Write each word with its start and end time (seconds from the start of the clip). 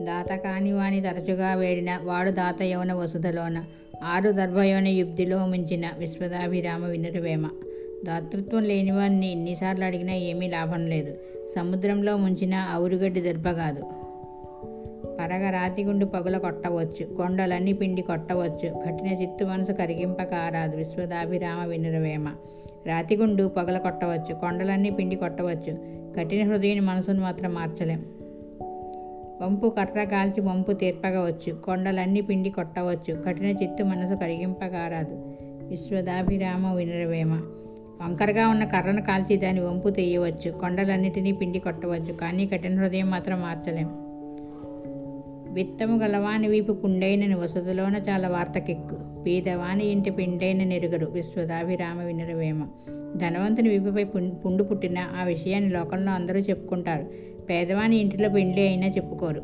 దాత 0.00 0.34
కానివాని 0.34 1.00
తరచుగా 1.00 1.54
వేడిన 1.54 2.00
వాడు 2.02 2.30
దాత 2.30 2.62
యవన 2.62 2.92
వసుధలోన. 2.92 3.64
ఆరు 4.04 4.30
దర్భయోన 4.30 4.88
యుబ్ధిలో 4.88 5.46
ముంచిన 5.46 5.90
విశ్వదాభిరామ 5.98 6.84
వినరువేమ 6.84 7.48
దాతృత్వం 8.06 8.62
లేనివాన్ని 8.62 9.32
ఎన్నిసార్లు 9.32 9.84
అడిగినా 9.84 10.12
ఏమీ 10.12 10.48
లాభం 10.48 10.86
లేదు. 10.86 11.14
సముద్రంలో 11.56 12.16
ముంచిన 12.16 12.68
ఔరుగడ్డి 12.76 13.20
దర్భ 13.20 13.50
కాదు. 13.50 13.82
పరగ 15.20 15.50
రాతిగుండు 15.50 16.04
పగుల 16.04 16.38
కొట్టవచ్చు. 16.38 17.14
కొండలన్నీ 17.16 17.72
పిండి 17.72 18.02
కొట్టవచ్చు. 18.02 18.82
కఠిన 18.86 19.06
చిత్తు 19.06 19.44
మనసు 19.44 19.72
కరిగింపక 19.72 20.34
రాదు 20.50 20.76
విశ్వదాభిరామ 20.76 21.66
వినురవేమ 21.66 22.28
రాతిగుండు 22.86 23.42
పగల 23.42 23.78
కొట్టవచ్చు. 23.78 24.34
కొండలన్నీ 24.34 24.90
పిండి 24.90 25.16
కొట్టవచ్చు. 25.16 25.78
కఠిన 26.18 26.48
హృదయని 26.48 26.80
మనసును 26.80 27.20
మాత్రం 27.20 27.54
మార్చలేం. 27.54 28.04
వంపు 29.42 29.68
కర్ర 29.68 30.04
కాల్చి 30.04 30.40
వంపు 30.40 30.72
తీర్పగవచ్చు. 30.72 31.52
కొండలన్నీ 31.52 32.20
పిండి 32.20 32.50
కొట్టవచ్చు. 32.50 33.22
కఠిన 33.26 33.46
చిత్తు 33.46 33.84
మనసు 33.84 34.14
కరిగింపగారాదు. 34.14 35.32
విశ్వదాభిరామ 35.42 36.74
వినరవేమ. 36.74 37.32
వంకరగా 38.02 38.48
ఉన్న 38.48 38.64
కర్రను 38.64 39.02
కాల్చి 39.02 39.36
దాని 39.36 39.60
వంపు 39.60 39.88
తీయవచ్చు. 39.88 40.50
కొండలన్నిటినీ 40.50 41.32
పిండి 41.32 41.58
కొట్టవచ్చు. 41.58 42.12
కానీ 42.12 42.46
కఠిన 42.46 42.80
హృదయం 42.80 43.10
మాత్రం 43.10 43.40
మార్చలేం. 43.40 43.90
విత్తము 45.54 45.98
గలవాని 45.98 46.48
వీపు 46.48 46.72
పుండైనని 46.72 47.34
వసతులోన 47.34 47.96
చాలా 47.96 48.28
వార్తకెక్కు. 48.28 49.22
పేదవాని 49.22 49.84
ఇంటి 49.84 50.10
పిండైన 50.10 50.64
నెరుగరు. 50.64 51.06
విశ్వదాభిరామ 51.06 52.02
వినరవేమ. 52.02 52.66
ధనవంతుని 53.16 53.68
వీపుపై 53.68 54.04
పుం- 54.04 54.30
పుండు 54.30 54.64
పుట్టిన 54.64 54.98
ఆ 54.98 55.24
విషయాన్ని 55.24 55.70
లోకంలో 55.70 56.12
అందరూ 56.12 56.40
చెప్పుకుంటారు. 56.40 57.31
పేదవాని 57.50 57.96
ఇంటిలో 57.96 58.28
పెండ్లి 58.28 58.62
అయినా 58.62 58.86
చెప్పుకోరు. 58.86 59.40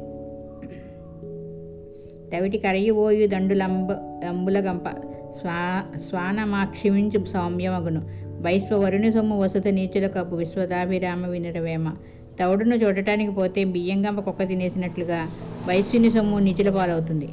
తవిటి 2.33 2.59
కరయి 2.59 2.91
ఓయు 2.91 3.27
దండులంబ 3.27 3.92
లంబుల 4.25 4.61
గంప. 4.61 4.89
స్వా 5.41 5.84
స్వానమాక్షిమించు 5.97 7.25
సౌమ్యమగును. 7.25 8.03
వైశ్వవరుని 8.41 9.12
సొమ్ము 9.12 9.41
వసత 9.41 9.69
నీచుల 9.69 10.06
కప్పు 10.06 10.36
విశ్వదాభిరామ 10.36 11.27
వినరవేమ 11.27 11.92
తౌడును 12.41 12.75
చూడటానికి 12.75 13.33
పోతే 13.33 13.64
బియ్యం 13.64 14.06
గంప 14.06 14.20
కుక్క 14.20 14.48
తినేసినట్లుగా 14.48 15.28
వైశ్యుని 15.69 16.11
సొమ్ము 16.11 16.39
నీచుల 16.39 16.70
పాలవుతుంది. 16.70 17.28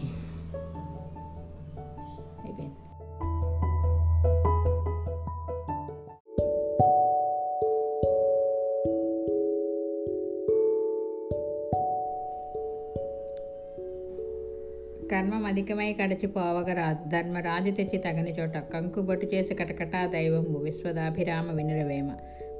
కర్మం 15.11 15.45
అధికమై 15.45 15.93
కడచిపోవగరాదు. 15.93 17.09
ధర్మరాజు 17.09 17.71
తెచ్చి 17.71 17.97
తగని 17.97 18.31
చోట 18.31 18.57
కంకుబొట్టు 18.57 19.27
చేసి 19.33 19.55
కటకటా 19.55 20.05
దైవము 20.05 20.57
విశ్వదాభిరామ 20.57 21.55
వినురవేమ. 21.55 22.11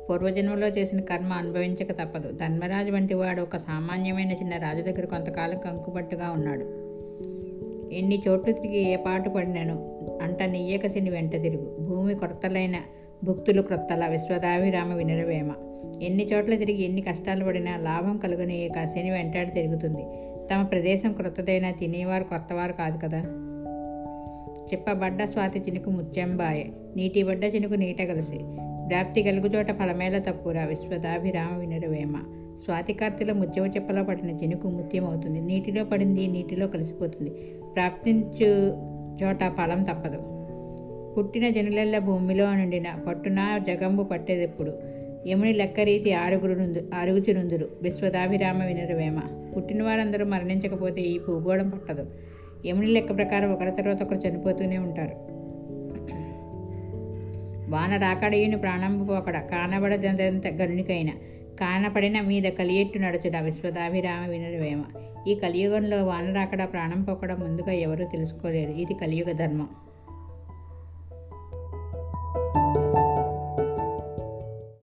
పూర్వజన్మలో 0.09 0.67
చేసిన 0.67 1.02
కర్మ 1.02 1.33
అనుభవించక 1.33 1.91
తప్పదు. 1.91 2.31
ధర్మరాజు 2.31 2.91
వంటి 2.91 3.13
వాడు 3.13 3.41
ఒక 3.41 3.55
సామాన్యమైన 3.55 4.31
చిన్న 4.31 4.57
రాజు 4.57 4.81
దగ్గర 4.81 5.05
కొంతకాలం 5.05 5.59
కంకుబట్టుగా 5.59 6.31
ఉన్నాడు. 6.31 6.65
ఎన్ని 7.93 8.23
చోట్లు 8.27 8.53
తిరిగి 8.53 8.77
ఏ 8.77 8.95
పాటు 8.95 9.30
పడినను 9.30 10.02
అంట 10.21 10.43
నీయక 10.43 10.87
శని 10.87 11.09
వెంట 11.09 11.31
తిరుగు. 11.31 11.77
భూమి 11.80 12.15
కొరతలైన 12.15 12.75
భుక్తులు 13.23 13.61
క్రొత్తల 13.61 14.07
విశ్వదాభిరామ 14.07 14.93
వినరవేమ. 14.93 15.53
ఎన్ని 16.02 16.30
చోట్ల 16.33 16.55
తిరిగి 16.55 16.83
ఎన్ని 16.83 17.02
కష్టాలు 17.02 17.45
పడినా 17.45 17.77
లాభం 17.77 18.17
కలుగునీయక 18.17 18.85
శని 18.85 19.11
వెంటాడి 19.11 19.52
తిరుగుతుంది. 19.52 20.05
తమ 20.53 20.63
ప్రదేశం 20.63 21.13
క్రొత్తదైనా 21.13 21.71
తినేవారు 21.71 22.23
కొత్తవారు 22.23 22.73
కాదు 22.73 22.97
కదా. 22.97 23.20
చెప్పబడ్డ 24.73 25.23
స్వాతి 25.23 25.59
చినుకు 25.59 25.89
ముత్యంబాయ. 25.89 26.64
నీటి 26.95 27.23
బడ్డ 27.23 27.43
చినుకు 27.43 27.73
నీట 27.73 28.02
కలిసి 28.02 28.37
వ్యాప్తి 28.87 29.23
కలుగుచోట 29.23 29.70
చోట 29.70 30.21
తప్పురా 30.30 30.65
విశ్వదాభిరామ 30.65 31.58
వినురవేమ. 31.58 32.17
స్వాతి 32.65 32.93
కార్తెలో 32.93 33.33
ముత్యము 33.33 33.67
చెప్పలో 33.67 34.03
పడిన 34.03 34.30
చినుకు 34.30 34.70
ముత్యమవుతుంది. 34.70 35.42
నీటిలో 35.42 35.83
పడింది 35.83 36.27
నీటిలో 36.27 36.67
కలిసిపోతుంది. 36.67 37.30
ప్రాప్తించు 37.75 38.45
చోట 39.23 39.43
ఫలం 39.43 39.83
తప్పదు. 39.83 40.17
పుట్టిన 41.14 41.49
జనులెల్ల 41.49 41.97
భూమిలో 41.97 42.55
నుండిన 42.55 42.86
పట్టున 43.08 43.59
జగంబు 43.67 44.03
పట్టేదెప్పుడు? 44.03 44.95
యముని 45.27 45.53
లెక్కరీతి 45.53 46.13
ఆరుగురునుందు 46.13 46.91
ఆరుగుచునుందురు 46.93 47.69
విశ్వదాభిరామ 47.81 48.63
వినురవేమ 48.63 49.19
పుట్టిన 49.55 49.83
వారందరూ 49.83 50.25
మరణించకపోతే 50.25 51.02
ఈ 51.02 51.19
భూగోళం 51.19 51.69
పట్టదు. 51.69 52.05
యముని 52.65 52.87
లెక్క 52.87 53.15
ప్రకారం 53.15 53.53
ఒకరి 53.53 53.71
తర్వాత 53.71 54.03
ఒకరు 54.03 54.27
చనిపోతూనే 54.27 54.77
ఉంటారు. 54.77 55.35
వాన 57.71 57.97
రాకడయుని 57.97 58.58
ప్రాణంబు 58.58 59.14
పోకడ 59.14 59.37
కానబడదంత 59.37 60.47
గనునికైన 60.47 61.09
కానపడిన 61.59 62.21
మీద 62.21 62.43
కలియెట్టు 62.43 62.97
నడుచుట 62.99 63.35
విశ్వదాభిరామ 63.35 64.30
వినురవేమ 64.30 64.83
ఈ 65.27 65.35
కలియుగంలో 65.35 66.05
వాన 66.05 66.33
రాకడ 66.33 66.64
ప్రాణం 66.64 67.03
పోకడ 67.03 67.33
ముందుగా 67.33 67.71
ఎవరూ 67.71 68.05
తెలుసుకోలేరు. 68.05 68.71
ఇది 68.71 68.93
కలియుగ 68.93 69.31
ధర్మం. 69.31 69.67